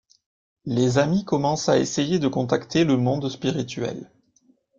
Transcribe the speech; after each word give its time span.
Les 0.65 0.97
amis 0.97 1.25
commencent 1.25 1.69
à 1.69 1.77
essayer 1.77 2.17
de 2.17 2.27
contacter 2.27 2.85
le 2.85 2.97
monde 2.97 3.29
spirituel. 3.29 4.09